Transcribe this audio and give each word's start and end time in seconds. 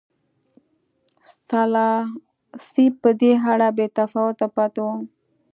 سلاسي 1.47 2.85
په 3.01 3.09
دې 3.21 3.31
اړه 3.51 3.67
بې 3.77 3.87
تفاوته 3.97 4.47
پاتې 4.55 4.79
و. 4.83 4.87